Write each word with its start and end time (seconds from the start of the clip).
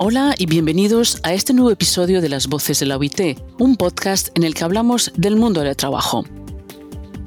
Hola 0.00 0.36
y 0.38 0.46
bienvenidos 0.46 1.18
a 1.24 1.34
este 1.34 1.52
nuevo 1.52 1.72
episodio 1.72 2.20
de 2.20 2.28
Las 2.28 2.46
Voces 2.46 2.78
de 2.78 2.86
la 2.86 2.96
OIT, 2.96 3.36
un 3.58 3.74
podcast 3.74 4.28
en 4.36 4.44
el 4.44 4.54
que 4.54 4.62
hablamos 4.62 5.10
del 5.16 5.34
mundo 5.34 5.62
del 5.62 5.74
trabajo. 5.74 6.24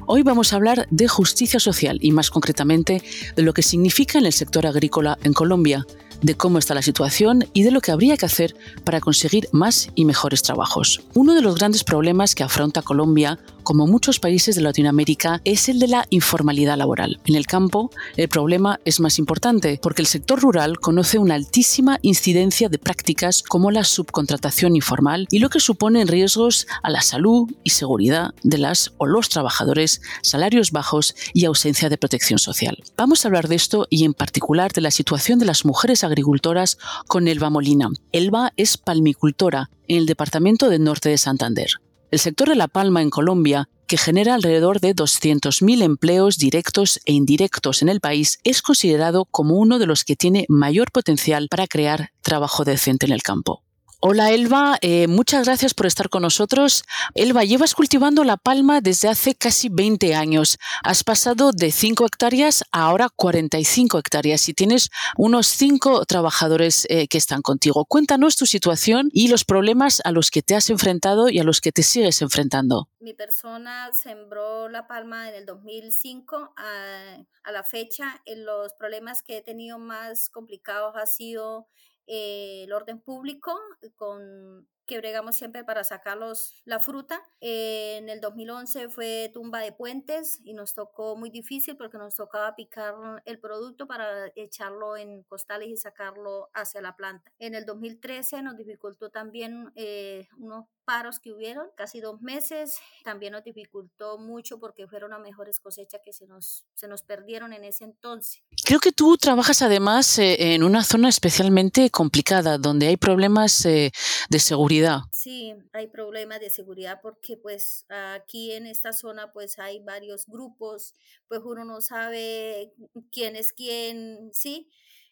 Hoy 0.06 0.22
vamos 0.22 0.52
a 0.52 0.56
hablar 0.56 0.86
de 0.90 1.06
justicia 1.06 1.60
social 1.60 1.98
y 2.00 2.12
más 2.12 2.30
concretamente 2.30 3.02
de 3.36 3.42
lo 3.42 3.52
que 3.52 3.62
significa 3.62 4.18
en 4.18 4.24
el 4.24 4.32
sector 4.32 4.66
agrícola 4.66 5.18
en 5.22 5.34
Colombia, 5.34 5.86
de 6.22 6.34
cómo 6.34 6.58
está 6.58 6.74
la 6.74 6.80
situación 6.80 7.44
y 7.52 7.62
de 7.62 7.72
lo 7.72 7.82
que 7.82 7.92
habría 7.92 8.16
que 8.16 8.24
hacer 8.24 8.56
para 8.84 9.00
conseguir 9.00 9.50
más 9.52 9.90
y 9.94 10.06
mejores 10.06 10.42
trabajos. 10.42 11.02
Uno 11.12 11.34
de 11.34 11.42
los 11.42 11.56
grandes 11.56 11.84
problemas 11.84 12.34
que 12.34 12.42
afronta 12.42 12.80
Colombia, 12.80 13.38
como 13.62 13.86
muchos 13.86 14.18
países 14.18 14.54
de 14.56 14.62
Latinoamérica, 14.62 15.40
es 15.44 15.68
el 15.68 15.78
de 15.78 15.88
la 15.88 16.06
informalidad 16.10 16.76
laboral. 16.76 17.20
En 17.24 17.34
el 17.34 17.46
campo, 17.46 17.90
el 18.16 18.28
problema 18.28 18.80
es 18.84 19.00
más 19.00 19.18
importante 19.18 19.78
porque 19.82 20.02
el 20.02 20.06
sector 20.06 20.40
rural 20.40 20.78
conoce 20.78 21.18
una 21.18 21.34
altísima 21.34 21.98
incidencia 22.02 22.68
de 22.68 22.78
prácticas 22.78 23.42
como 23.42 23.70
la 23.70 23.84
subcontratación 23.84 24.76
informal 24.76 25.26
y 25.30 25.38
lo 25.38 25.50
que 25.50 25.60
supone 25.60 26.04
riesgos 26.04 26.66
a 26.82 26.90
la 26.90 27.02
salud 27.02 27.50
y 27.62 27.70
seguridad 27.70 28.34
de 28.42 28.58
las 28.58 28.92
o 28.98 29.06
los 29.06 29.28
trabajadores, 29.28 30.00
salarios 30.22 30.70
bajos 30.70 31.14
y 31.32 31.44
ausencia 31.44 31.88
de 31.88 31.98
protección 31.98 32.38
social. 32.38 32.78
Vamos 32.96 33.24
a 33.24 33.28
hablar 33.28 33.48
de 33.48 33.56
esto 33.56 33.86
y 33.90 34.04
en 34.04 34.14
particular 34.14 34.72
de 34.72 34.80
la 34.80 34.90
situación 34.90 35.38
de 35.38 35.46
las 35.46 35.64
mujeres 35.64 36.04
agricultoras 36.04 36.78
con 37.06 37.28
Elba 37.28 37.50
Molina. 37.50 37.88
Elba 38.12 38.52
es 38.56 38.76
palmicultora 38.76 39.70
en 39.88 39.98
el 39.98 40.06
departamento 40.06 40.68
del 40.68 40.84
norte 40.84 41.08
de 41.08 41.18
Santander. 41.18 41.68
El 42.12 42.18
sector 42.18 42.50
de 42.50 42.56
la 42.56 42.68
palma 42.68 43.00
en 43.00 43.08
Colombia, 43.08 43.70
que 43.86 43.96
genera 43.96 44.34
alrededor 44.34 44.80
de 44.80 44.94
200.000 44.94 45.82
empleos 45.82 46.36
directos 46.36 47.00
e 47.06 47.14
indirectos 47.14 47.80
en 47.80 47.88
el 47.88 48.00
país, 48.00 48.38
es 48.44 48.60
considerado 48.60 49.24
como 49.24 49.54
uno 49.54 49.78
de 49.78 49.86
los 49.86 50.04
que 50.04 50.14
tiene 50.14 50.44
mayor 50.50 50.92
potencial 50.92 51.48
para 51.50 51.66
crear 51.66 52.10
trabajo 52.20 52.64
decente 52.64 53.06
en 53.06 53.12
el 53.12 53.22
campo. 53.22 53.62
Hola 54.04 54.32
Elba, 54.32 54.78
eh, 54.80 55.06
muchas 55.06 55.46
gracias 55.46 55.74
por 55.74 55.86
estar 55.86 56.08
con 56.08 56.22
nosotros. 56.22 56.82
Elba, 57.14 57.44
llevas 57.44 57.72
cultivando 57.72 58.24
la 58.24 58.36
palma 58.36 58.80
desde 58.80 59.06
hace 59.06 59.36
casi 59.36 59.68
20 59.68 60.16
años. 60.16 60.58
Has 60.82 61.04
pasado 61.04 61.52
de 61.52 61.70
5 61.70 62.04
hectáreas 62.06 62.64
a 62.72 62.86
ahora 62.86 63.10
45 63.14 64.00
hectáreas 64.00 64.48
y 64.48 64.54
tienes 64.54 64.90
unos 65.16 65.46
5 65.46 66.04
trabajadores 66.06 66.84
eh, 66.90 67.06
que 67.06 67.16
están 67.16 67.42
contigo. 67.42 67.84
Cuéntanos 67.84 68.34
tu 68.34 68.44
situación 68.44 69.08
y 69.12 69.28
los 69.28 69.44
problemas 69.44 70.02
a 70.04 70.10
los 70.10 70.32
que 70.32 70.42
te 70.42 70.56
has 70.56 70.68
enfrentado 70.68 71.28
y 71.28 71.38
a 71.38 71.44
los 71.44 71.60
que 71.60 71.70
te 71.70 71.84
sigues 71.84 72.22
enfrentando. 72.22 72.88
Mi 72.98 73.14
persona 73.14 73.92
sembró 73.92 74.68
la 74.68 74.88
palma 74.88 75.28
en 75.28 75.36
el 75.36 75.46
2005 75.46 76.54
a, 76.56 77.18
a 77.44 77.52
la 77.52 77.62
fecha. 77.62 78.20
Los 78.26 78.72
problemas 78.72 79.22
que 79.22 79.36
he 79.36 79.42
tenido 79.42 79.78
más 79.78 80.28
complicados 80.28 80.96
ha 80.96 81.06
sido 81.06 81.68
eh, 82.06 82.64
el 82.64 82.72
orden 82.72 83.00
público, 83.00 83.58
con 83.96 84.68
que 84.92 84.98
bregamos 84.98 85.36
siempre 85.36 85.64
para 85.64 85.84
sacarlos 85.84 86.60
la 86.66 86.78
fruta. 86.78 87.22
Eh, 87.40 87.96
en 87.96 88.10
el 88.10 88.20
2011 88.20 88.90
fue 88.90 89.30
tumba 89.32 89.60
de 89.60 89.72
puentes 89.72 90.38
y 90.44 90.52
nos 90.52 90.74
tocó 90.74 91.16
muy 91.16 91.30
difícil 91.30 91.78
porque 91.78 91.96
nos 91.96 92.14
tocaba 92.14 92.54
picar 92.54 93.22
el 93.24 93.38
producto 93.38 93.86
para 93.86 94.30
echarlo 94.36 94.98
en 94.98 95.22
costales 95.22 95.68
y 95.68 95.78
sacarlo 95.78 96.50
hacia 96.52 96.82
la 96.82 96.94
planta. 96.94 97.32
En 97.38 97.54
el 97.54 97.64
2013 97.64 98.42
nos 98.42 98.58
dificultó 98.58 99.08
también 99.08 99.72
eh, 99.76 100.28
unos 100.36 100.66
paros 100.84 101.20
que 101.20 101.32
hubieron, 101.32 101.68
casi 101.76 102.00
dos 102.00 102.20
meses. 102.20 102.78
También 103.04 103.32
nos 103.32 103.44
dificultó 103.44 104.18
mucho 104.18 104.58
porque 104.58 104.88
fueron 104.88 105.12
las 105.12 105.20
mejores 105.20 105.60
cosechas 105.60 106.00
que 106.04 106.12
se 106.12 106.26
nos, 106.26 106.66
se 106.74 106.88
nos 106.88 107.02
perdieron 107.02 107.52
en 107.52 107.64
ese 107.64 107.84
entonces. 107.84 108.42
Creo 108.64 108.80
que 108.80 108.90
tú 108.90 109.16
trabajas 109.16 109.62
además 109.62 110.18
eh, 110.18 110.54
en 110.54 110.64
una 110.64 110.82
zona 110.82 111.08
especialmente 111.08 111.88
complicada, 111.90 112.58
donde 112.58 112.88
hay 112.88 112.96
problemas 112.96 113.62
de 113.62 114.38
seguridad 114.38 114.81
Sí, 115.10 115.54
hay 115.74 115.88
problemas 115.88 116.40
de 116.40 116.48
seguridad 116.48 117.00
porque 117.02 117.36
pues 117.36 117.84
aquí 117.90 118.52
en 118.52 118.66
esta 118.66 118.92
zona 118.94 119.30
pues 119.32 119.58
hay 119.58 119.78
varios 119.80 120.24
grupos, 120.26 120.94
pues 121.28 121.40
uno 121.44 121.64
no 121.66 121.80
sabe 121.82 122.72
quién 123.10 123.36
es 123.36 123.52
quién, 123.52 124.30
sí. 124.32 124.70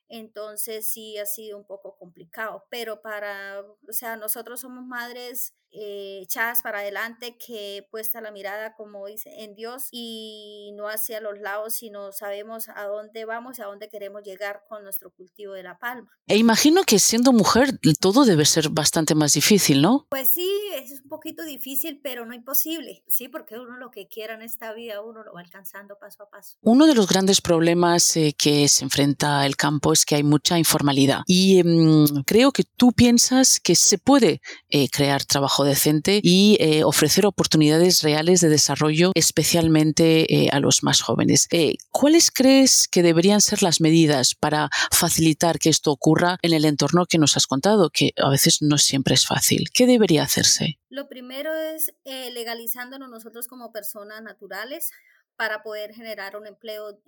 Entonces 0.09 0.91
sí 0.91 1.19
ha 1.19 1.27
sido 1.27 1.59
un 1.59 1.67
poco 1.67 1.97
complicado, 1.97 2.65
pero 2.71 3.01
para, 3.03 3.61
o 3.89 3.93
sea, 3.93 4.17
nosotros 4.17 4.61
somos 4.61 4.85
madres 4.87 5.55
echadas 5.73 6.63
para 6.63 6.81
adelante, 6.81 7.37
que 7.37 7.87
puesta 7.91 8.21
la 8.21 8.31
mirada, 8.31 8.75
como 8.75 9.07
dice, 9.07 9.43
en 9.43 9.55
Dios 9.55 9.89
y 9.91 10.73
no 10.75 10.89
hacia 10.89 11.21
los 11.21 11.39
lados, 11.39 11.75
sino 11.75 12.13
sabemos 12.13 12.69
a 12.69 12.85
dónde 12.85 13.25
vamos 13.25 13.59
y 13.59 13.63
a 13.63 13.67
dónde 13.67 13.89
queremos 13.89 14.23
llegar 14.23 14.63
con 14.69 14.83
nuestro 14.83 15.11
cultivo 15.11 15.53
de 15.55 15.63
la 15.63 15.79
palma. 15.79 16.11
E 16.27 16.37
imagino 16.37 16.83
que 16.83 16.99
siendo 16.99 17.33
mujer 17.33 17.79
todo 18.01 18.25
debe 18.25 18.45
ser 18.45 18.71
bastante 18.71 19.15
más 19.15 19.33
difícil, 19.33 19.83
¿no? 19.83 20.07
Pues 20.11 20.31
sí, 20.35 20.49
es 20.75 21.03
un 21.03 21.09
poquito 21.09 21.45
difícil, 21.45 22.01
pero 22.03 22.27
no 22.27 22.35
imposible, 22.35 23.05
sí, 23.09 23.29
porque 23.29 23.59
uno 23.59 23.77
lo 23.77 23.91
que 23.91 24.09
quiera 24.09 24.35
en 24.35 24.43
esta 24.43 24.73
vida, 24.73 25.01
uno 25.03 25.23
lo 25.23 25.33
va 25.33 25.41
alcanzando 25.41 25.99
paso 25.99 26.25
a 26.25 26.31
paso. 26.31 26.57
Uno 26.63 26.87
de 26.87 26.95
los 26.95 27.09
grandes 27.09 27.41
problemas 27.41 28.17
eh, 28.17 28.35
que 28.37 28.69
se 28.69 28.85
enfrenta 28.85 29.47
el 29.47 29.57
campo 29.57 29.93
es 29.93 30.05
que 30.05 30.17
hay 30.17 30.23
mucha 30.23 30.59
informalidad 30.59 31.23
y 31.27 31.63
mm, 31.63 32.23
creo 32.27 32.53
que 32.53 32.65
tú 32.65 32.93
piensas 32.93 33.61
que 33.61 33.75
se 33.75 33.99
puede 33.99 34.41
eh, 34.69 34.89
crear 34.89 35.25
trabajo 35.25 35.60
decente 35.65 36.21
y 36.23 36.57
eh, 36.61 36.85
ofrecer 36.85 37.27
oportunidades 37.27 38.03
reales 38.03 38.41
de 38.41 38.49
desarrollo, 38.49 39.13
especialmente 39.15 40.33
eh, 40.33 40.49
a 40.53 40.61
los 40.61 40.83
más 40.83 41.03
jóvenes. 41.03 41.47
Eh, 41.51 41.77
¿Cuáles 41.91 42.31
crees 42.31 42.89
que 42.89 43.03
deberían 43.03 43.41
ser 43.41 43.63
las 43.63 43.81
medidas 43.81 44.35
para 44.35 44.71
facilitar 44.91 45.59
que 45.59 45.71
esto 45.71 45.91
ocurra 45.91 46.39
en 46.43 46.53
el 46.53 46.65
entorno 46.65 47.07
que 47.07 47.19
nos 47.19 47.37
has 47.37 47.47
contado, 47.47 47.91
que 47.91 48.13
a 48.17 48.31
veces 48.31 48.63
no 48.63 48.79
siempre 48.79 49.15
es 49.15 49.27
fácil? 49.27 49.71
¿Qué 49.73 49.87
debería 49.87 50.23
hacerse? 50.23 50.79
Lo 50.89 51.09
primero 51.09 51.55
es 51.55 51.93
legalizándonos 52.05 53.09
nosotros 53.09 53.47
como 53.47 53.73
personas 53.73 54.23
naturales 54.23 54.91
para 55.37 55.63
poder 55.63 55.95
generar 55.95 56.37
un 56.37 56.47
empleo 56.47 57.01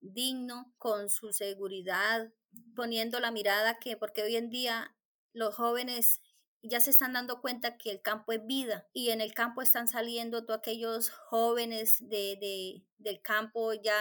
digno, 0.00 0.72
con 0.78 1.08
su 1.08 1.32
seguridad, 1.32 2.30
poniendo 2.76 3.18
la 3.20 3.30
mirada 3.30 3.78
que, 3.78 3.96
porque 3.96 4.22
hoy 4.22 4.36
en 4.36 4.50
día 4.50 4.94
los 5.32 5.54
jóvenes 5.54 6.22
ya 6.66 6.80
se 6.80 6.90
están 6.90 7.12
dando 7.12 7.42
cuenta 7.42 7.76
que 7.76 7.90
el 7.90 8.00
campo 8.00 8.32
es 8.32 8.44
vida 8.46 8.88
y 8.94 9.10
en 9.10 9.20
el 9.20 9.34
campo 9.34 9.60
están 9.60 9.86
saliendo 9.86 10.46
todos 10.46 10.58
aquellos 10.58 11.10
jóvenes 11.10 11.98
de, 12.00 12.82
del 12.96 13.20
campo, 13.20 13.74
ya 13.74 13.98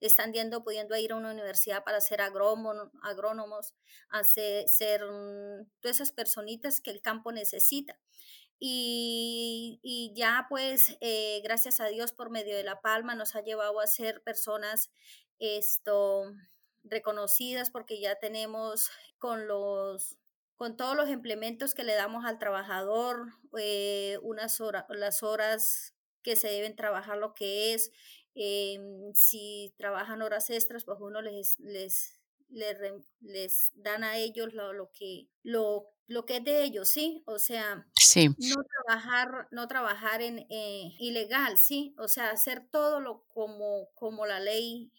están 0.00 0.32
yendo, 0.32 0.64
pudiendo 0.64 0.96
ir 0.96 1.12
a 1.12 1.16
una 1.16 1.30
universidad 1.30 1.84
para 1.84 2.00
ser 2.00 2.22
agrónomos, 2.22 3.74
a 4.08 4.24
ser, 4.24 5.04
mm, 5.04 5.68
todas 5.80 5.96
esas 5.96 6.12
personitas 6.12 6.80
que 6.80 6.90
el 6.90 7.02
campo 7.02 7.30
necesita. 7.30 7.98
Y, 8.58 10.12
ya 10.14 10.46
pues, 10.48 10.96
eh, 11.00 11.40
gracias 11.42 11.80
a 11.80 11.88
Dios 11.88 12.12
por 12.12 12.30
medio 12.30 12.56
de 12.56 12.62
La 12.62 12.80
Palma 12.80 13.14
nos 13.14 13.34
ha 13.34 13.42
llevado 13.42 13.80
a 13.80 13.86
ser 13.86 14.22
personas 14.22 14.90
esto 15.38 16.32
reconocidas 16.84 17.70
porque 17.70 18.00
ya 18.00 18.16
tenemos 18.16 18.90
con 19.18 19.48
los 19.48 20.16
con 20.62 20.76
todos 20.76 20.94
los 20.94 21.10
implementos 21.10 21.74
que 21.74 21.82
le 21.82 21.96
damos 21.96 22.24
al 22.24 22.38
trabajador, 22.38 23.32
eh, 23.58 24.16
unas 24.22 24.60
horas, 24.60 24.84
las 24.90 25.24
horas 25.24 25.92
que 26.22 26.36
se 26.36 26.46
deben 26.46 26.76
trabajar, 26.76 27.18
lo 27.18 27.34
que 27.34 27.74
es, 27.74 27.90
em, 28.36 29.12
si 29.12 29.74
trabajan 29.76 30.22
horas 30.22 30.50
extras, 30.50 30.84
pues 30.84 30.98
uno 31.00 31.20
les, 31.20 31.58
les, 31.58 32.16
les, 32.48 33.72
dan 33.74 34.04
a 34.04 34.18
ellos 34.18 34.54
lo, 34.54 34.72
lo, 34.72 34.92
que, 34.92 35.26
lo, 35.42 35.88
lo 36.06 36.26
que 36.26 36.36
es 36.36 36.44
de 36.44 36.62
ellos, 36.62 36.88
¿sí? 36.88 37.24
O 37.26 37.40
sea, 37.40 37.84
sí. 38.00 38.28
no 38.28 38.62
trabajar, 38.62 39.48
no 39.50 39.66
trabajar 39.66 40.22
en 40.22 40.46
eh, 40.48 40.92
ilegal, 41.00 41.58
¿sí? 41.58 41.92
O 41.98 42.06
sea, 42.06 42.30
hacer 42.30 42.68
todo 42.70 43.00
lo 43.00 43.24
como, 43.34 43.88
como 43.96 44.26
la 44.26 44.38
ley 44.38 44.92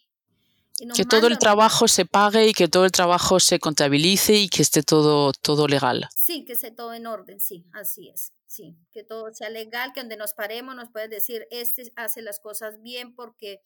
que 0.94 1.04
todo 1.04 1.26
el 1.26 1.38
trabajo 1.38 1.88
se 1.88 2.04
pague 2.04 2.48
y 2.48 2.52
que 2.52 2.68
todo 2.68 2.84
el 2.84 2.92
trabajo 2.92 3.38
se 3.40 3.58
contabilice 3.58 4.34
y 4.34 4.48
que 4.48 4.62
esté 4.62 4.82
todo, 4.82 5.32
todo 5.32 5.68
legal. 5.68 6.08
Sí, 6.16 6.44
que 6.44 6.54
esté 6.54 6.70
todo 6.70 6.94
en 6.94 7.06
orden, 7.06 7.40
sí, 7.40 7.64
así 7.72 8.08
es. 8.08 8.32
Sí, 8.46 8.76
que 8.92 9.02
todo 9.02 9.32
sea 9.34 9.50
legal, 9.50 9.92
que 9.92 10.00
donde 10.00 10.16
nos 10.16 10.32
paremos 10.32 10.76
nos 10.76 10.90
puedes 10.90 11.10
decir, 11.10 11.46
este 11.50 11.92
hace 11.96 12.22
las 12.22 12.38
cosas 12.38 12.80
bien 12.82 13.14
porque 13.14 13.60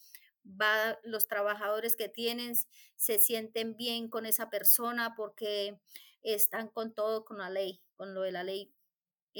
va, 0.45 0.99
los 1.03 1.29
trabajadores 1.29 1.95
que 1.97 2.09
tienen 2.09 2.55
se 2.97 3.19
sienten 3.19 3.77
bien 3.77 4.09
con 4.09 4.25
esa 4.25 4.49
persona 4.49 5.15
porque 5.15 5.79
están 6.23 6.69
con 6.69 6.95
todo, 6.95 7.25
con 7.25 7.39
la 7.39 7.51
ley, 7.51 7.83
con 7.97 8.15
lo 8.15 8.23
de 8.23 8.33
la 8.33 8.45
ley 8.45 8.73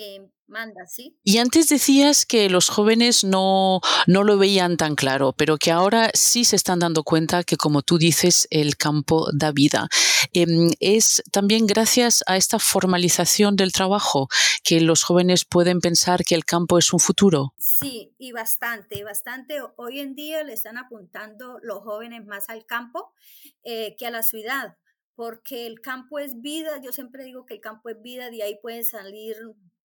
eh, 0.01 0.31
manda, 0.47 0.87
¿sí? 0.87 1.19
Y 1.25 1.39
antes 1.39 1.69
decías 1.69 2.25
que 2.25 2.49
los 2.49 2.69
jóvenes 2.69 3.25
no, 3.25 3.81
no 4.07 4.23
lo 4.23 4.39
veían 4.39 4.77
tan 4.77 4.95
claro, 4.95 5.33
pero 5.33 5.57
que 5.57 5.73
ahora 5.73 6.13
sí 6.15 6.45
se 6.45 6.55
están 6.55 6.79
dando 6.79 7.03
cuenta 7.03 7.43
que, 7.43 7.57
como 7.57 7.83
tú 7.83 7.99
dices, 7.99 8.47
el 8.53 8.77
campo 8.77 9.29
da 9.33 9.51
vida. 9.51 9.89
Em, 10.33 10.71
es 10.79 11.25
también 11.33 11.67
gracias 11.67 12.23
a 12.29 12.37
esta 12.37 12.61
formalización 12.61 13.57
del 13.57 13.73
trabajo 13.73 14.29
que 14.63 14.81
los 14.81 15.03
jóvenes 15.03 15.45
pueden 15.45 15.81
pensar 15.81 16.23
que 16.23 16.37
el 16.37 16.45
campo 16.45 16.79
es 16.79 16.93
un 16.93 17.01
futuro. 17.01 17.55
Sí, 17.59 18.15
y 18.19 18.31
bastante, 18.31 19.03
bastante. 19.03 19.61
Hoy 19.75 19.99
en 19.99 20.15
día 20.15 20.45
le 20.45 20.53
están 20.53 20.79
apuntando 20.79 21.59
los 21.61 21.83
jóvenes 21.83 22.25
más 22.25 22.49
al 22.49 22.65
campo 22.67 23.13
eh, 23.65 23.97
que 23.99 24.07
a 24.07 24.13
la 24.13 24.23
ciudad 24.23 24.77
porque 25.17 25.67
el 25.67 25.81
campo 25.81 26.21
es 26.21 26.41
vida, 26.41 26.81
yo 26.81 26.93
siempre 26.93 27.25
digo 27.25 27.45
que 27.45 27.55
el 27.55 27.61
campo 27.61 27.89
es 27.89 28.01
vida, 28.01 28.31
de 28.31 28.45
ahí 28.45 28.57
pueden 28.63 28.85
salir 28.85 29.37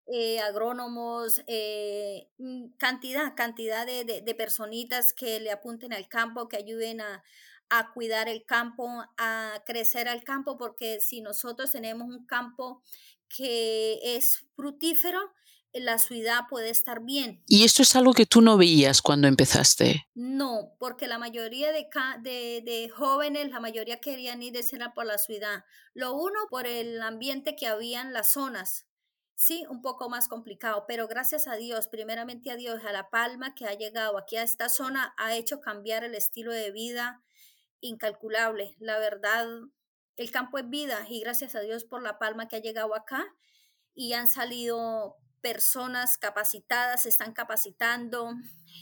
eh, 0.07 0.39
agrónomos, 0.39 1.41
eh, 1.47 2.29
mm, 2.37 2.73
cantidad, 2.77 3.35
cantidad 3.35 3.85
de, 3.85 4.03
de, 4.03 4.35
personitas 4.35 5.13
que 5.13 5.39
le 5.39 5.51
apunten 5.51 5.93
al 5.93 6.07
campo, 6.07 6.49
que 6.49 6.57
ayuden 6.57 7.01
a, 7.01 7.23
a 7.69 7.91
cuidar 7.93 8.27
el 8.27 8.45
campo, 8.45 8.89
a 9.17 9.63
crecer 9.65 10.07
al 10.07 10.23
campo, 10.23 10.57
porque 10.57 10.99
si 10.99 11.21
nosotros 11.21 11.71
tenemos 11.71 12.09
un 12.09 12.25
campo 12.25 12.83
que 13.29 13.99
es 14.03 14.45
frutífero, 14.55 15.19
la 15.73 15.97
ciudad 15.97 16.41
puede 16.49 16.69
estar 16.69 17.01
bien. 17.03 17.41
¿Y 17.47 17.63
esto 17.63 17.81
es 17.81 17.95
algo 17.95 18.13
que 18.13 18.25
tú 18.25 18.41
no 18.41 18.57
veías 18.57 19.01
cuando 19.01 19.27
empezaste? 19.27 20.07
No, 20.13 20.75
porque 20.79 21.07
la 21.07 21.17
mayoría 21.17 21.71
de, 21.71 21.87
de, 22.21 22.61
de 22.63 22.89
jóvenes, 22.89 23.49
la 23.49 23.59
mayoría 23.59 23.99
querían 23.99 24.43
ir 24.43 24.53
de 24.53 24.63
por 24.93 25.05
la 25.05 25.17
ciudad. 25.17 25.63
Lo 25.93 26.13
uno, 26.13 26.39
por 26.49 26.67
el 26.67 27.01
ambiente 27.01 27.55
que 27.55 27.67
había 27.67 28.01
en 28.01 28.13
las 28.13 28.33
zonas. 28.33 28.85
Sí, 29.35 29.65
un 29.69 29.81
poco 29.81 30.09
más 30.09 30.27
complicado, 30.27 30.85
pero 30.87 31.07
gracias 31.07 31.47
a 31.47 31.55
Dios, 31.55 31.87
primeramente 31.87 32.51
a 32.51 32.55
Dios, 32.55 32.83
a 32.85 32.91
La 32.91 33.09
Palma 33.09 33.55
que 33.55 33.65
ha 33.65 33.73
llegado 33.73 34.17
aquí 34.17 34.37
a 34.37 34.43
esta 34.43 34.69
zona, 34.69 35.13
ha 35.17 35.35
hecho 35.35 35.59
cambiar 35.59 36.03
el 36.03 36.15
estilo 36.15 36.51
de 36.51 36.71
vida 36.71 37.23
incalculable. 37.81 38.75
La 38.79 38.97
verdad, 38.99 39.47
el 40.15 40.31
campo 40.31 40.57
es 40.57 40.69
vida 40.69 41.05
y 41.09 41.19
gracias 41.19 41.55
a 41.55 41.61
Dios 41.61 41.83
por 41.83 42.01
La 42.01 42.19
Palma 42.19 42.47
que 42.47 42.55
ha 42.55 42.61
llegado 42.61 42.95
acá 42.95 43.25
y 43.95 44.13
han 44.13 44.27
salido 44.27 45.17
personas 45.41 46.17
capacitadas, 46.17 47.03
se 47.03 47.09
están 47.09 47.33
capacitando, 47.33 48.31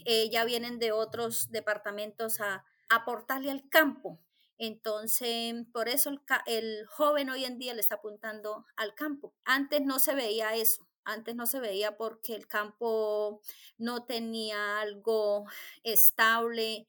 eh, 0.06 0.30
ya 0.30 0.45
vienen 0.45 0.77
de 0.77 0.92
otros 0.92 1.50
departamentos 1.50 2.39
a, 2.39 2.63
aportarle 2.94 3.51
al 3.51 3.69
campo. 3.69 4.19
Entonces, 4.63 5.55
por 5.73 5.89
eso 5.89 6.11
el, 6.45 6.85
joven 6.85 7.31
hoy 7.31 7.45
en 7.45 7.57
día 7.57 7.73
le 7.73 7.81
está 7.81 7.95
apuntando 7.95 8.67
al 8.75 8.93
campo. 8.93 9.33
Antes 9.43 9.81
no 9.81 9.97
se 9.97 10.13
veía 10.13 10.55
eso, 10.55 10.87
antes 11.03 11.35
no 11.35 11.47
se 11.47 11.59
veía 11.59 11.97
porque 11.97 12.35
el 12.35 12.45
campo 12.45 13.41
no 13.79 14.05
tenía 14.05 14.79
algo 14.79 15.45
estable, 15.81 16.87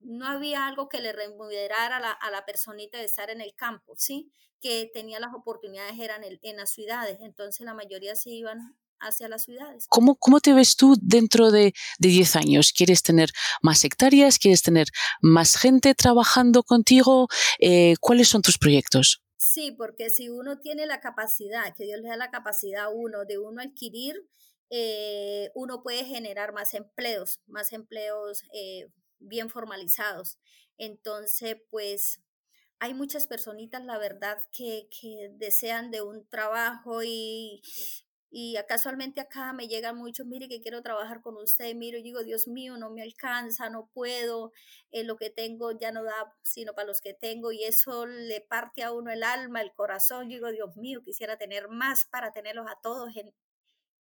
no 0.00 0.26
había 0.26 0.66
algo 0.66 0.88
que 0.88 1.00
le 1.00 1.12
remunerara 1.12 1.98
a 1.98 2.00
la, 2.00 2.10
a 2.10 2.30
la 2.32 2.44
personita 2.44 2.98
de 2.98 3.04
estar 3.04 3.30
en 3.30 3.40
el 3.40 3.54
campo, 3.54 3.94
¿sí? 3.96 4.32
Que 4.60 4.90
tenía 4.92 5.20
las 5.20 5.32
oportunidades 5.32 6.00
eran 6.00 6.24
en 6.24 6.56
las 6.56 6.70
ciudades, 6.70 7.18
entonces 7.20 7.64
la 7.64 7.74
mayoría 7.74 8.16
se 8.16 8.30
iban 8.30 8.76
hacia 9.02 9.28
las 9.28 9.44
ciudades. 9.44 9.86
¿Cómo, 9.88 10.16
cómo 10.16 10.40
te 10.40 10.52
ves 10.54 10.76
tú 10.76 10.96
dentro 11.00 11.50
de, 11.50 11.72
10 11.98 12.36
años? 12.36 12.72
¿Quieres 12.72 13.02
tener 13.02 13.30
más 13.60 13.84
hectáreas? 13.84 14.38
¿Quieres 14.38 14.62
tener 14.62 14.88
más 15.20 15.56
gente 15.56 15.94
trabajando 15.94 16.62
contigo? 16.62 17.28
Eh, 17.58 17.94
¿Cuáles 18.00 18.28
son 18.28 18.42
tus 18.42 18.58
proyectos? 18.58 19.22
Sí, 19.36 19.72
porque 19.72 20.08
si 20.08 20.28
uno 20.28 20.58
tiene 20.60 20.86
la 20.86 21.00
capacidad, 21.00 21.74
que 21.74 21.84
Dios 21.84 22.00
le 22.00 22.08
da 22.08 22.16
la 22.16 22.30
capacidad 22.30 22.84
a 22.84 22.88
uno 22.88 23.24
de 23.24 23.38
uno 23.38 23.60
adquirir, 23.60 24.28
eh, 24.70 25.50
uno 25.54 25.82
puede 25.82 26.04
generar 26.04 26.54
más 26.54 26.72
empleos, 26.74 27.40
más 27.46 27.72
empleos 27.72 28.44
eh, 28.54 28.88
bien 29.18 29.50
formalizados. 29.50 30.38
Entonces, 30.78 31.56
pues 31.70 32.22
hay 32.78 32.94
muchas 32.94 33.26
personitas, 33.26 33.84
la 33.84 33.98
verdad, 33.98 34.38
que, 34.50 34.88
que, 34.90 35.30
desean 35.34 35.90
de 35.90 36.02
un 36.02 36.26
trabajo 36.28 37.02
y, 37.04 37.62
y 38.34 38.56
casualmente 38.66 39.20
acá 39.20 39.52
me 39.52 39.68
llegan 39.68 39.96
muchos, 39.98 40.26
mire 40.26 40.48
que 40.48 40.62
quiero 40.62 40.80
trabajar 40.80 41.20
con 41.20 41.36
usted, 41.36 41.74
miro 41.74 41.98
y 41.98 42.02
digo, 42.02 42.24
Dios 42.24 42.48
mío, 42.48 42.78
no 42.78 42.88
me 42.88 43.02
alcanza, 43.02 43.68
no 43.68 43.90
puedo, 43.92 44.52
eh, 44.90 45.04
lo 45.04 45.16
que 45.16 45.28
tengo 45.28 45.72
ya 45.72 45.92
no 45.92 46.02
da 46.02 46.34
sino 46.42 46.72
para 46.72 46.88
los 46.88 47.02
que 47.02 47.12
tengo 47.12 47.52
y 47.52 47.64
eso 47.64 48.06
le 48.06 48.40
parte 48.40 48.82
a 48.82 48.92
uno 48.92 49.10
el 49.10 49.22
alma, 49.22 49.60
el 49.60 49.72
corazón, 49.74 50.30
yo 50.30 50.36
digo, 50.36 50.50
Dios 50.50 50.74
mío, 50.78 51.02
quisiera 51.04 51.36
tener 51.36 51.68
más 51.68 52.06
para 52.06 52.32
tenerlos 52.32 52.66
a 52.70 52.80
todos 52.82 53.12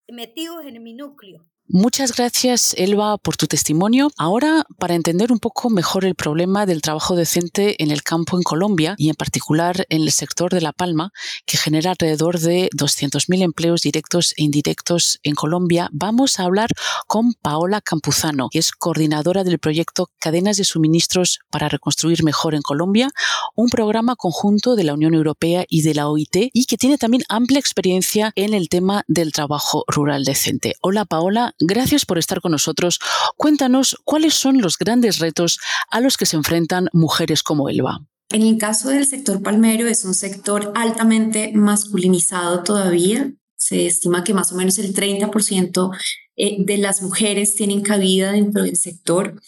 metidos 0.06 0.64
en 0.64 0.80
mi 0.80 0.94
núcleo. 0.94 1.44
Muchas 1.72 2.16
gracias, 2.16 2.74
Elba, 2.76 3.16
por 3.16 3.36
tu 3.36 3.46
testimonio. 3.46 4.10
Ahora, 4.18 4.66
para 4.80 4.96
entender 4.96 5.30
un 5.30 5.38
poco 5.38 5.70
mejor 5.70 6.04
el 6.04 6.16
problema 6.16 6.66
del 6.66 6.82
trabajo 6.82 7.14
decente 7.14 7.80
en 7.80 7.92
el 7.92 8.02
campo 8.02 8.36
en 8.36 8.42
Colombia 8.42 8.96
y 8.98 9.08
en 9.08 9.14
particular 9.14 9.86
en 9.88 10.02
el 10.02 10.10
sector 10.10 10.50
de 10.50 10.62
La 10.62 10.72
Palma, 10.72 11.12
que 11.46 11.58
genera 11.58 11.92
alrededor 11.92 12.40
de 12.40 12.70
200.000 12.76 13.42
empleos 13.42 13.82
directos 13.82 14.34
e 14.36 14.42
indirectos 14.42 15.20
en 15.22 15.36
Colombia, 15.36 15.88
vamos 15.92 16.40
a 16.40 16.42
hablar 16.42 16.70
con 17.06 17.34
Paola 17.34 17.80
Campuzano, 17.80 18.48
que 18.50 18.58
es 18.58 18.72
coordinadora 18.72 19.44
del 19.44 19.60
proyecto 19.60 20.10
Cadenas 20.18 20.56
de 20.56 20.64
Suministros 20.64 21.38
para 21.50 21.68
Reconstruir 21.68 22.24
Mejor 22.24 22.56
en 22.56 22.62
Colombia, 22.62 23.12
un 23.54 23.68
programa 23.68 24.16
conjunto 24.16 24.74
de 24.74 24.82
la 24.82 24.94
Unión 24.94 25.14
Europea 25.14 25.64
y 25.68 25.82
de 25.82 25.94
la 25.94 26.08
OIT 26.08 26.50
y 26.52 26.64
que 26.64 26.76
tiene 26.76 26.98
también 26.98 27.22
amplia 27.28 27.60
experiencia 27.60 28.32
en 28.34 28.54
el 28.54 28.68
tema 28.68 29.04
del 29.06 29.30
trabajo 29.30 29.84
rural 29.86 30.24
decente. 30.24 30.74
Hola, 30.80 31.04
Paola 31.04 31.54
Gracias 31.60 32.06
por 32.06 32.18
estar 32.18 32.40
con 32.40 32.52
nosotros. 32.52 32.98
Cuéntanos 33.36 33.96
cuáles 34.04 34.34
son 34.34 34.60
los 34.60 34.78
grandes 34.78 35.18
retos 35.18 35.58
a 35.90 36.00
los 36.00 36.16
que 36.16 36.26
se 36.26 36.36
enfrentan 36.36 36.88
mujeres 36.92 37.42
como 37.42 37.68
Elba. 37.68 38.00
En 38.30 38.42
el 38.42 38.58
caso 38.58 38.88
del 38.88 39.06
sector 39.06 39.42
palmero 39.42 39.86
es 39.86 40.04
un 40.04 40.14
sector 40.14 40.72
altamente 40.74 41.52
masculinizado 41.52 42.62
todavía. 42.62 43.32
Se 43.56 43.86
estima 43.86 44.24
que 44.24 44.34
más 44.34 44.52
o 44.52 44.56
menos 44.56 44.78
el 44.78 44.94
30% 44.94 45.90
eh, 46.36 46.56
de 46.64 46.78
las 46.78 47.02
mujeres 47.02 47.54
tienen 47.56 47.82
cabida 47.82 48.32
dentro 48.32 48.62
del 48.62 48.76
sector. 48.76 49.38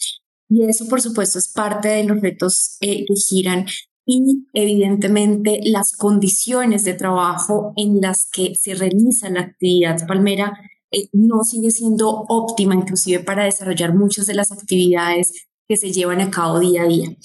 Y 0.49 0.65
eso, 0.65 0.87
por 0.87 1.01
supuesto, 1.01 1.39
es 1.39 1.47
parte 1.47 1.87
de 1.87 2.03
los 2.03 2.21
retos 2.21 2.77
eh, 2.81 3.05
que 3.07 3.15
giran 3.15 3.65
y 4.05 4.47
evidentemente 4.53 5.61
las 5.63 5.95
condiciones 5.95 6.83
de 6.83 6.93
trabajo 6.93 7.73
en 7.77 8.01
las 8.01 8.27
que 8.29 8.53
se 8.53 8.75
realiza 8.75 9.29
la 9.29 9.41
actividad 9.41 10.05
palmera 10.05 10.53
eh, 10.93 11.09
no 11.11 11.43
sigue 11.43 11.71
siendo 11.71 12.09
óptima 12.29 12.75
inclusive 12.75 13.23
para 13.23 13.45
desarrollar 13.45 13.95
muchas 13.95 14.27
de 14.27 14.35
las 14.35 14.51
actividades 14.51 15.47
que 15.67 15.77
se 15.77 15.91
llevan 15.91 16.21
a 16.21 16.29
cabo 16.29 16.59
día 16.59 16.83
a 16.83 16.87
día. 16.87 17.17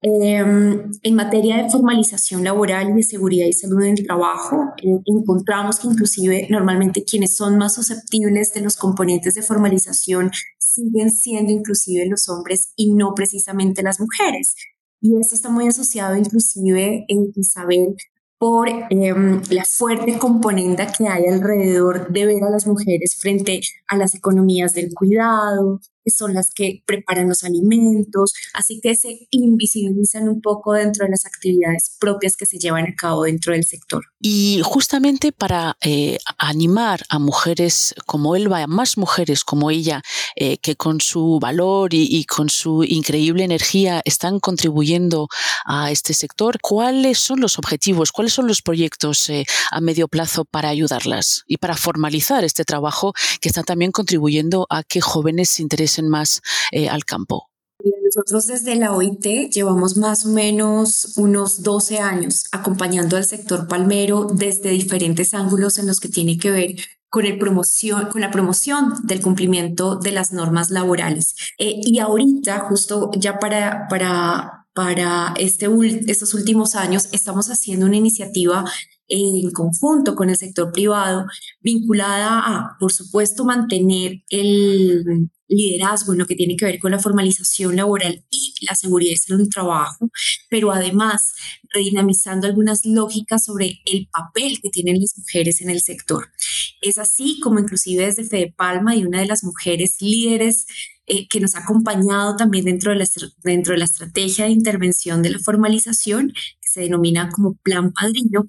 Em, 0.00 0.92
en 1.02 1.14
materia 1.16 1.56
de 1.56 1.70
formalización 1.70 2.44
laboral 2.44 2.90
y 2.90 2.92
de 2.94 3.02
seguridad 3.02 3.46
y 3.46 3.52
salud 3.52 3.82
en 3.82 3.98
el 3.98 4.06
trabajo, 4.06 4.56
eh, 4.80 5.00
encontramos 5.06 5.80
que 5.80 5.88
inclusive 5.88 6.46
normalmente 6.50 7.04
quienes 7.04 7.36
son 7.36 7.58
más 7.58 7.74
susceptibles 7.74 8.54
de 8.54 8.60
los 8.60 8.76
componentes 8.76 9.34
de 9.34 9.42
formalización 9.42 10.30
siguen 10.56 11.10
siendo 11.10 11.50
inclusive 11.50 12.06
los 12.06 12.28
hombres 12.28 12.72
y 12.76 12.94
no 12.94 13.12
precisamente 13.14 13.82
las 13.82 13.98
mujeres. 13.98 14.54
Y 15.00 15.18
esto 15.18 15.34
está 15.34 15.48
muy 15.48 15.66
asociado 15.66 16.16
inclusive 16.16 17.04
en 17.08 17.32
Isabel 17.34 17.96
por 18.38 18.68
em, 18.68 19.42
la 19.50 19.64
fuerte 19.64 20.18
componente 20.18 20.86
que 20.96 21.08
hay 21.08 21.26
alrededor 21.26 22.08
de 22.08 22.26
ver 22.26 22.44
a 22.44 22.50
las 22.50 22.66
mujeres 22.66 23.16
frente 23.20 23.60
a 23.88 23.96
las 23.96 24.14
economías 24.14 24.74
del 24.74 24.94
cuidado, 24.94 25.80
son 26.10 26.34
las 26.34 26.50
que 26.54 26.82
preparan 26.86 27.28
los 27.28 27.44
alimentos, 27.44 28.32
así 28.54 28.80
que 28.82 28.94
se 28.94 29.28
invisibilizan 29.30 30.28
un 30.28 30.40
poco 30.40 30.72
dentro 30.72 31.04
de 31.04 31.10
las 31.10 31.26
actividades 31.26 31.96
propias 32.00 32.36
que 32.36 32.46
se 32.46 32.58
llevan 32.58 32.86
a 32.86 32.94
cabo 32.94 33.24
dentro 33.24 33.52
del 33.52 33.64
sector. 33.64 34.04
Y 34.20 34.60
justamente 34.64 35.32
para 35.32 35.76
eh, 35.80 36.18
animar 36.38 37.04
a 37.08 37.18
mujeres 37.18 37.94
como 38.06 38.34
Elba, 38.34 38.62
a 38.62 38.66
más 38.66 38.98
mujeres 38.98 39.44
como 39.44 39.70
ella, 39.70 40.02
eh, 40.36 40.58
que 40.58 40.76
con 40.76 41.00
su 41.00 41.38
valor 41.40 41.90
y, 41.92 42.24
con 42.24 42.48
su 42.48 42.84
increíble 42.84 43.44
energía 43.44 44.02
están 44.04 44.40
contribuyendo 44.40 45.28
a 45.64 45.90
este 45.90 46.14
sector, 46.14 46.58
¿cuáles 46.60 47.18
son 47.18 47.40
los 47.40 47.58
objetivos, 47.58 48.12
cuáles 48.12 48.32
son 48.32 48.46
los 48.46 48.62
proyectos 48.62 49.28
eh, 49.30 49.46
a 49.70 49.80
medio 49.80 50.08
plazo 50.08 50.44
para 50.44 50.68
ayudarlas 50.68 51.44
y 51.46 51.58
para 51.58 51.76
formalizar 51.76 52.44
este 52.44 52.64
trabajo 52.64 53.12
que 53.40 53.48
está 53.48 53.62
también 53.62 53.92
contribuyendo 53.92 54.66
a 54.70 54.82
que 54.82 55.00
jóvenes 55.00 55.48
se 55.50 55.62
interesen 55.62 55.97
más 56.06 56.40
al 56.90 57.04
campo? 57.04 57.48
Nosotros 58.04 58.46
desde 58.46 58.74
la 58.74 58.92
OIT 58.92 59.52
llevamos 59.52 59.96
más 59.96 60.26
o 60.26 60.30
menos 60.30 61.14
unos 61.16 61.62
12 61.62 61.98
años 61.98 62.44
acompañando 62.50 63.16
al 63.16 63.24
sector 63.24 63.68
palmero 63.68 64.26
desde 64.32 64.70
diferentes 64.70 65.34
ángulos 65.34 65.78
en 65.78 65.86
los 65.86 66.00
que 66.00 66.08
tiene 66.08 66.38
que 66.38 66.50
ver 66.50 66.76
con, 67.08 67.24
el 67.24 67.38
promoción, 67.38 68.06
con 68.06 68.20
la 68.20 68.30
promoción 68.30 68.94
del 69.04 69.20
cumplimiento 69.20 69.96
de 69.96 70.12
las 70.12 70.32
normas 70.32 70.70
laborales. 70.70 71.34
Eh, 71.58 71.74
y 71.82 71.98
ahorita, 72.00 72.60
justo 72.60 73.10
ya 73.16 73.38
para, 73.38 73.86
para, 73.88 74.66
para 74.74 75.34
este, 75.38 75.68
estos 76.06 76.34
últimos 76.34 76.74
años, 76.74 77.08
estamos 77.12 77.48
haciendo 77.48 77.86
una 77.86 77.96
iniciativa 77.96 78.64
en 79.06 79.50
conjunto 79.52 80.14
con 80.14 80.28
el 80.28 80.36
sector 80.36 80.72
privado 80.72 81.26
vinculada 81.60 82.40
a, 82.40 82.76
por 82.78 82.92
supuesto, 82.92 83.44
mantener 83.44 84.22
el, 84.28 85.30
liderazgo 85.48 86.12
en 86.12 86.18
lo 86.18 86.26
que 86.26 86.34
tiene 86.34 86.56
que 86.56 86.66
ver 86.66 86.78
con 86.78 86.92
la 86.92 86.98
formalización 86.98 87.76
laboral 87.76 88.24
y 88.30 88.54
la 88.66 88.74
seguridad 88.74 89.16
en 89.28 89.40
el 89.40 89.48
trabajo, 89.48 90.10
pero 90.50 90.72
además 90.72 91.32
redinamizando 91.70 92.46
algunas 92.46 92.84
lógicas 92.84 93.44
sobre 93.44 93.80
el 93.86 94.08
papel 94.12 94.60
que 94.62 94.70
tienen 94.70 95.00
las 95.00 95.16
mujeres 95.16 95.60
en 95.60 95.70
el 95.70 95.80
sector. 95.80 96.28
Es 96.80 96.98
así 96.98 97.40
como 97.40 97.58
inclusive 97.58 98.04
desde 98.04 98.24
Fede 98.24 98.54
Palma 98.56 98.94
y 98.94 99.04
una 99.04 99.20
de 99.20 99.26
las 99.26 99.44
mujeres 99.44 99.96
líderes 100.00 100.66
eh, 101.06 101.26
que 101.28 101.40
nos 101.40 101.54
ha 101.54 101.60
acompañado 101.60 102.36
también 102.36 102.66
dentro 102.66 102.92
de, 102.92 102.98
la, 102.98 103.06
dentro 103.42 103.72
de 103.72 103.78
la 103.78 103.86
estrategia 103.86 104.44
de 104.44 104.50
intervención 104.50 105.22
de 105.22 105.30
la 105.30 105.38
formalización, 105.38 106.28
que 106.28 106.68
se 106.68 106.80
denomina 106.82 107.30
como 107.30 107.54
Plan 107.62 107.92
Padrino, 107.92 108.44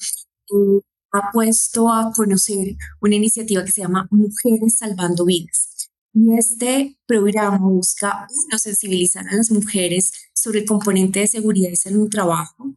eh, 0.51 0.81
ha 1.11 1.31
puesto 1.31 1.89
a 1.89 2.11
conocer 2.13 2.75
una 3.01 3.15
iniciativa 3.15 3.63
que 3.63 3.71
se 3.71 3.81
llama 3.81 4.07
Mujeres 4.11 4.77
Salvando 4.77 5.25
Vidas. 5.25 5.68
Y 6.13 6.37
este 6.37 6.97
programa 7.05 7.59
busca, 7.59 8.27
uno, 8.47 8.57
sensibilizar 8.57 9.27
a 9.27 9.35
las 9.35 9.51
mujeres 9.51 10.11
sobre 10.33 10.59
el 10.59 10.65
componente 10.65 11.19
de 11.19 11.27
seguridad 11.27 11.69
y 11.71 11.75
salud 11.75 12.05
en 12.05 12.09
trabajo, 12.09 12.75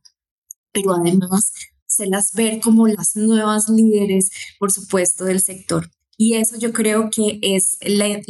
pero 0.72 0.94
además 0.94 1.52
se 1.86 2.06
las 2.06 2.32
ver 2.32 2.60
como 2.60 2.88
las 2.88 3.16
nuevas 3.16 3.68
líderes, 3.68 4.30
por 4.58 4.70
supuesto, 4.70 5.24
del 5.24 5.40
sector. 5.40 5.90
Y 6.16 6.34
eso 6.34 6.58
yo 6.58 6.72
creo 6.72 7.10
que 7.10 7.38
es 7.42 7.78
la, 7.80 8.20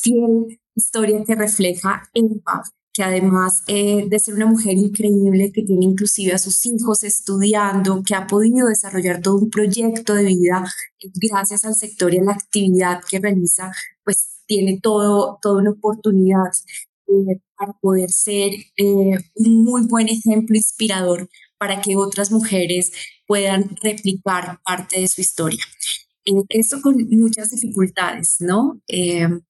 fiel 0.00 0.60
historia 0.74 1.22
que 1.24 1.34
refleja 1.34 2.02
Elba, 2.14 2.62
que 2.92 3.02
además 3.02 3.62
eh, 3.66 4.06
de 4.08 4.18
ser 4.18 4.34
una 4.34 4.46
mujer 4.46 4.76
increíble, 4.76 5.52
que 5.52 5.62
tiene 5.62 5.86
inclusive 5.86 6.32
a 6.32 6.38
sus 6.38 6.64
hijos 6.66 7.02
estudiando, 7.02 8.02
que 8.04 8.14
ha 8.14 8.26
podido 8.26 8.68
desarrollar 8.68 9.20
todo 9.20 9.36
un 9.36 9.50
proyecto 9.50 10.14
de 10.14 10.24
vida 10.24 10.64
eh, 11.00 11.08
gracias 11.14 11.64
al 11.64 11.74
sector 11.74 12.14
y 12.14 12.18
a 12.18 12.24
la 12.24 12.32
actividad 12.32 13.00
que 13.08 13.18
realiza, 13.18 13.72
pues 14.04 14.41
tiene 14.52 14.80
todo, 14.82 15.38
toda 15.40 15.62
una 15.62 15.70
oportunidad 15.70 16.50
eh, 17.06 17.40
para 17.56 17.72
poder 17.80 18.10
ser 18.10 18.52
un 18.76 19.64
muy 19.64 19.86
buen 19.86 20.08
ejemplo 20.10 20.54
inspirador 20.54 21.26
para 21.56 21.80
que 21.80 21.96
otras 21.96 22.30
mujeres 22.30 22.92
puedan 23.26 23.74
replicar 23.82 24.60
parte 24.62 25.00
de 25.00 25.08
su 25.08 25.22
historia. 25.22 25.64
Esto 26.50 26.82
con 26.82 26.96
muchas 27.10 27.50
dificultades, 27.50 28.36
¿no? 28.40 28.80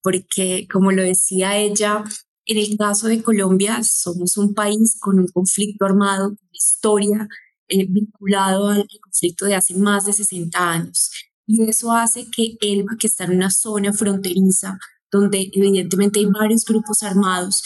porque, 0.02 0.68
como 0.72 0.92
lo 0.92 1.02
decía 1.02 1.56
ella, 1.56 2.04
en 2.46 2.58
el 2.58 2.76
caso 2.78 3.08
de 3.08 3.22
Colombia, 3.22 3.82
somos 3.82 4.36
un 4.36 4.54
país 4.54 4.98
con 5.00 5.18
un 5.18 5.26
conflicto 5.26 5.84
armado, 5.84 6.28
con 6.28 6.48
historia 6.52 7.28
eh, 7.68 7.86
vinculado 7.88 8.68
al 8.68 8.86
conflicto 9.00 9.46
de 9.46 9.56
hace 9.56 9.74
más 9.74 10.06
de 10.06 10.12
60 10.12 10.70
años. 10.70 11.10
Y 11.54 11.68
eso 11.68 11.92
hace 11.92 12.30
que 12.30 12.56
Elba, 12.62 12.96
que 12.98 13.06
está 13.08 13.24
en 13.24 13.32
una 13.32 13.50
zona 13.50 13.92
fronteriza, 13.92 14.78
donde 15.10 15.50
evidentemente 15.52 16.20
hay 16.20 16.24
varios 16.24 16.64
grupos 16.64 17.02
armados, 17.02 17.62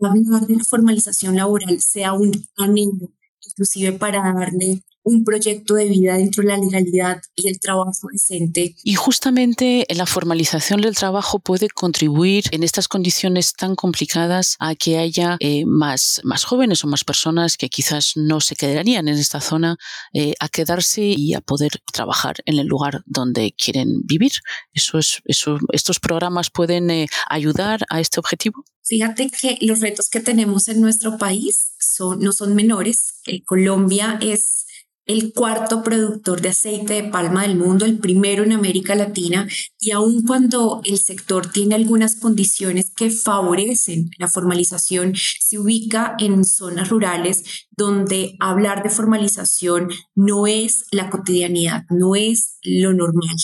hablar 0.00 0.46
de 0.46 0.54
la 0.54 0.62
formalización 0.62 1.34
laboral 1.34 1.80
sea 1.80 2.12
un 2.12 2.30
anhelo, 2.56 3.12
inclusive 3.44 3.90
para 3.94 4.32
darle 4.32 4.84
un 5.10 5.24
proyecto 5.24 5.74
de 5.74 5.86
vida 5.86 6.16
dentro 6.16 6.42
de 6.42 6.50
la 6.50 6.56
legalidad 6.56 7.20
y 7.34 7.48
el 7.48 7.58
trabajo 7.58 8.08
decente. 8.12 8.76
Y 8.84 8.94
justamente 8.94 9.86
la 9.90 10.06
formalización 10.06 10.80
del 10.80 10.94
trabajo 10.94 11.40
puede 11.40 11.68
contribuir 11.68 12.44
en 12.52 12.62
estas 12.62 12.86
condiciones 12.86 13.54
tan 13.54 13.74
complicadas 13.74 14.56
a 14.60 14.74
que 14.74 14.98
haya 14.98 15.36
eh, 15.40 15.64
más, 15.66 16.20
más 16.24 16.44
jóvenes 16.44 16.84
o 16.84 16.86
más 16.86 17.04
personas 17.04 17.56
que 17.56 17.68
quizás 17.68 18.12
no 18.14 18.40
se 18.40 18.54
quedarían 18.54 19.08
en 19.08 19.16
esta 19.16 19.40
zona 19.40 19.76
eh, 20.12 20.34
a 20.38 20.48
quedarse 20.48 21.02
y 21.02 21.34
a 21.34 21.40
poder 21.40 21.72
trabajar 21.92 22.36
en 22.46 22.58
el 22.58 22.66
lugar 22.66 23.02
donde 23.06 23.52
quieren 23.52 24.02
vivir. 24.04 24.32
Eso 24.72 24.98
es, 24.98 25.20
eso, 25.24 25.58
¿Estos 25.72 25.98
programas 25.98 26.50
pueden 26.50 26.90
eh, 26.90 27.06
ayudar 27.28 27.80
a 27.90 28.00
este 28.00 28.20
objetivo? 28.20 28.64
Fíjate 28.84 29.30
que 29.30 29.58
los 29.60 29.80
retos 29.80 30.08
que 30.08 30.20
tenemos 30.20 30.68
en 30.68 30.80
nuestro 30.80 31.16
país 31.18 31.72
son, 31.78 32.20
no 32.20 32.32
son 32.32 32.54
menores. 32.54 33.20
Colombia 33.46 34.18
es 34.20 34.66
el 35.10 35.32
cuarto 35.32 35.82
productor 35.82 36.40
de 36.40 36.50
aceite 36.50 36.94
de 36.94 37.04
palma 37.04 37.42
del 37.42 37.56
mundo, 37.56 37.84
el 37.84 37.98
primero 37.98 38.44
en 38.44 38.52
América 38.52 38.94
Latina, 38.94 39.48
y 39.80 39.90
aun 39.90 40.24
cuando 40.24 40.80
el 40.84 40.98
sector 40.98 41.50
tiene 41.50 41.74
algunas 41.74 42.14
condiciones 42.16 42.92
que 42.94 43.10
favorecen 43.10 44.10
la 44.18 44.28
formalización, 44.28 45.14
se 45.16 45.58
ubica 45.58 46.14
en 46.20 46.44
zonas 46.44 46.90
rurales 46.90 47.66
donde 47.76 48.36
hablar 48.38 48.84
de 48.84 48.90
formalización 48.90 49.88
no 50.14 50.46
es 50.46 50.84
la 50.92 51.10
cotidianidad, 51.10 51.84
no 51.90 52.14
es 52.14 52.58
lo 52.62 52.92
normal. 52.92 53.34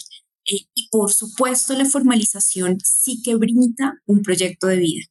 Eh, 0.48 0.60
y 0.72 0.88
por 0.90 1.12
supuesto 1.12 1.74
la 1.74 1.86
formalización 1.86 2.78
sí 2.84 3.22
que 3.24 3.34
brinda 3.34 4.00
un 4.06 4.22
proyecto 4.22 4.68
de 4.68 4.76
vida. 4.76 5.04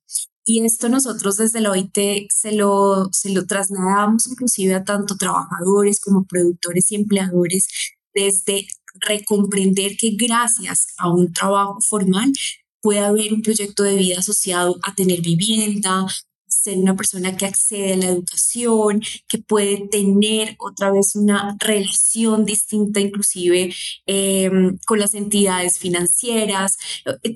Y 0.46 0.64
esto 0.64 0.90
nosotros 0.90 1.38
desde 1.38 1.60
la 1.60 1.72
OIT 1.72 2.30
se 2.30 2.52
lo, 2.52 3.10
se 3.12 3.32
lo 3.32 3.48
trasladamos 3.48 4.28
inclusive 4.28 4.76
a 4.76 4.84
tanto 4.84 5.18
trabajadores 5.18 6.00
como 6.00 6.26
productores 6.26 6.92
y 6.92 6.96
empleadores 6.96 7.68
desde 8.14 8.68
recomprender 9.02 9.98
que 9.98 10.12
gracias 10.16 10.88
a 10.98 11.10
un 11.10 11.34
trabajo 11.34 11.80
formal 11.82 12.32
puede 12.80 13.00
haber 13.00 13.34
un 13.34 13.42
proyecto 13.42 13.82
de 13.82 13.96
vida 13.96 14.20
asociado 14.20 14.78
a 14.84 14.94
tener 14.94 15.22
vivienda, 15.22 16.06
ser 16.48 16.78
una 16.78 16.96
persona 16.96 17.36
que 17.36 17.46
accede 17.46 17.94
a 17.94 17.98
la 17.98 18.10
educación, 18.10 19.02
que 19.28 19.40
puede 19.40 19.88
tener 19.88 20.56
otra 20.60 20.92
vez 20.92 21.16
una 21.16 21.58
relación 21.60 22.46
distinta 22.46 23.00
inclusive 23.00 23.74
eh, 24.06 24.52
con 24.86 25.00
las 25.00 25.16
entidades 25.16 25.80
financieras. 25.80 26.78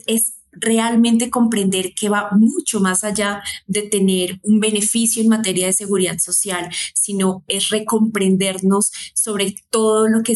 Es 0.06 0.39
realmente 0.52 1.30
comprender 1.30 1.94
que 1.94 2.10
va 2.10 2.30
mucho 2.32 2.80
más 2.80 3.04
allá 3.04 3.42
de 3.68 3.84
tener 3.84 4.40
un 4.44 4.60
beneficio 4.60 5.22
en 5.22 5.30
materia 5.30 5.68
de 5.68 5.74
seguridad 5.74 6.18
social, 6.20 6.70
sino 6.94 7.44
es 7.48 7.70
recomprendernos 7.70 8.92
sobre 9.14 9.56
todo 9.70 10.08
lo 10.08 10.24
que, 10.24 10.36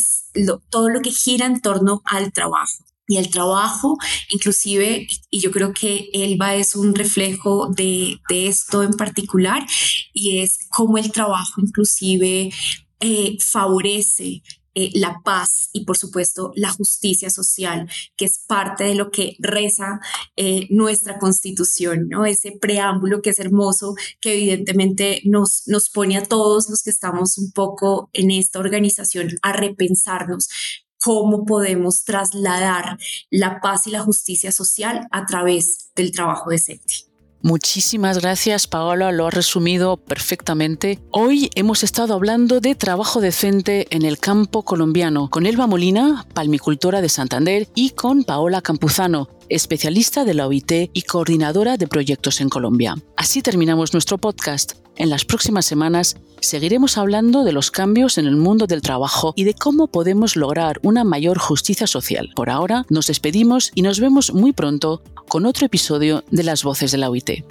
todo 0.70 0.90
lo 0.90 1.02
que 1.02 1.12
gira 1.12 1.46
en 1.46 1.62
torno 1.62 2.02
al 2.06 2.32
trabajo. 2.32 2.86
Y 3.06 3.18
el 3.18 3.30
trabajo, 3.30 3.98
inclusive, 4.30 5.08
y 5.30 5.42
yo 5.42 5.52
creo 5.52 5.74
que 5.74 6.10
Elba 6.14 6.56
es 6.56 6.76
un 6.76 6.96
reflejo 6.96 7.68
de, 7.68 8.20
de 8.30 8.48
esto 8.48 8.82
en 8.82 8.94
particular, 8.94 9.66
y 10.14 10.40
es 10.40 10.58
cómo 10.70 10.98
el 10.98 11.12
trabajo 11.12 11.60
inclusive 11.62 12.50
eh, 13.02 13.38
favorece 13.42 14.42
eh, 14.76 14.90
la 14.94 15.22
paz 15.24 15.70
y 15.72 15.86
por 15.86 15.98
supuesto 15.98 16.52
la 16.56 16.72
justicia 16.72 17.30
social, 17.30 17.90
que 18.16 18.26
es 18.26 18.40
parte 18.48 18.84
de 18.84 18.96
lo 18.96 19.12
que 19.12 19.36
reza 19.40 20.00
eh, 20.36 20.68
nuestra 20.70 21.20
constitución, 21.20 22.08
¿no? 22.10 22.26
Ese 22.26 22.54
preámbulo 22.60 23.22
que 23.22 23.32
es 23.32 23.40
hermoso, 23.40 23.96
que 24.20 24.34
evidentemente 24.34 25.22
nos, 25.26 25.64
nos 25.68 25.90
pone 25.90 26.18
a 26.18 26.24
todos 26.24 26.70
los 26.70 26.84
que 26.84 26.90
estamos 26.90 27.38
un 27.38 27.52
poco 27.52 28.10
en 28.14 28.32
esta 28.32 28.60
organización 28.60 29.30
a 29.42 29.54
repensarnos 29.54 30.50
cómo 31.04 31.46
podemos 31.46 32.04
trasladar 32.04 32.98
la 33.30 33.60
paz 33.62 33.88
y 33.88 33.92
la 33.92 34.02
justicia 34.02 34.52
social 34.52 35.08
a 35.12 35.26
través 35.26 35.92
del 35.96 36.12
trabajo 36.12 36.50
decente. 36.50 37.13
Muchísimas 37.46 38.22
gracias, 38.22 38.68
Paola, 38.68 39.12
lo 39.12 39.28
ha 39.28 39.30
resumido 39.30 39.98
perfectamente. 39.98 41.02
Hoy 41.12 41.50
hemos 41.56 41.84
estado 41.84 42.14
hablando 42.14 42.62
de 42.62 42.74
trabajo 42.74 43.20
decente 43.20 43.86
en 43.90 44.04
el 44.04 44.18
campo 44.18 44.64
colombiano 44.64 45.30
con 45.30 45.46
Elba 45.46 45.68
Molina, 45.68 46.26
palmicultora 46.34 47.02
de 47.02 47.10
Santander, 47.10 47.68
y 47.76 47.90
con 47.90 48.24
Paola 48.24 48.62
Campuzano, 48.62 49.28
especialista 49.50 50.24
de 50.24 50.36
la 50.36 50.48
OIT 50.48 50.90
y 50.94 51.02
coordinadora 51.02 51.76
de 51.76 51.86
proyectos 51.86 52.40
en 52.40 52.48
Colombia. 52.48 52.96
Así 53.18 53.42
terminamos 53.42 53.92
nuestro 53.92 54.18
podcast. 54.18 54.76
En 54.96 55.10
las 55.10 55.26
próximas 55.26 55.66
semanas 55.66 56.16
seguiremos 56.40 56.98
hablando 56.98 57.44
de 57.44 57.52
los 57.52 57.72
cambios 57.72 58.18
en 58.18 58.26
el 58.26 58.36
mundo 58.36 58.68
del 58.68 58.82
trabajo 58.82 59.34
y 59.36 59.44
de 59.44 59.54
cómo 59.54 59.88
podemos 59.88 60.36
lograr 60.36 60.80
una 60.84 61.04
mayor 61.04 61.40
justicia 61.40 61.88
social. 61.88 62.30
Por 62.36 62.50
ahora 62.50 62.86
nos 62.90 63.08
despedimos 63.08 63.72
y 63.76 63.82
nos 63.82 64.00
vemos 64.00 64.34
muy 64.34 64.54
pronto 64.54 65.02
con 65.34 65.48
otro 65.48 65.66
episodio 65.66 66.24
de 66.30 66.44
Las 66.44 66.64
Voces 66.64 66.92
de 66.92 67.00
la 67.00 67.10
OIT. 67.10 67.44